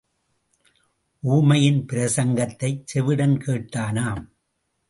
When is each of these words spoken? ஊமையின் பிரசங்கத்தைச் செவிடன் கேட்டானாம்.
ஊமையின் 1.19 1.85
பிரசங்கத்தைச் 1.85 2.83
செவிடன் 2.93 3.37
கேட்டானாம். 3.45 4.23